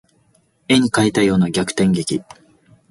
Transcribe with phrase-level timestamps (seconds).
[0.67, 2.23] 絵に描いたような逆転劇